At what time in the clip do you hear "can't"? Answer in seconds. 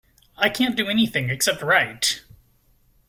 0.49-0.75